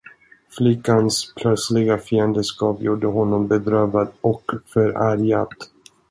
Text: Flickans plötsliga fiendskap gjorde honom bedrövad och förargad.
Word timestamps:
Flickans 0.57 1.33
plötsliga 1.35 1.97
fiendskap 1.97 2.81
gjorde 2.81 3.07
honom 3.07 3.47
bedrövad 3.47 4.09
och 4.21 4.51
förargad. 4.73 5.47